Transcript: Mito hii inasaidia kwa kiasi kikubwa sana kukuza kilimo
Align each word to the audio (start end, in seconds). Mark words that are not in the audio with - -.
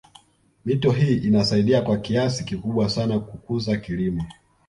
Mito 0.65 0.91
hii 0.91 1.15
inasaidia 1.17 1.81
kwa 1.81 1.97
kiasi 1.97 2.43
kikubwa 2.43 2.89
sana 2.89 3.19
kukuza 3.19 3.77
kilimo 3.77 4.25